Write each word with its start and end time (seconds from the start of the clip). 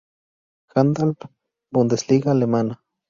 Handball-Bundesliga 0.75 2.31
alemana. 2.35 2.81